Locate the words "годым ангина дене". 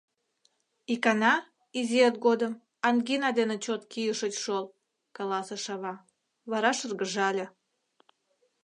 2.25-3.55